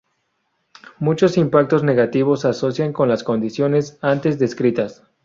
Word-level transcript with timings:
Muchos 0.97 1.37
impactos 1.37 1.83
negativos 1.83 2.41
se 2.41 2.47
asocian 2.47 2.91
con 2.91 3.07
las 3.07 3.23
condiciones 3.23 3.99
antes 4.01 4.39
descritas. 4.39 5.03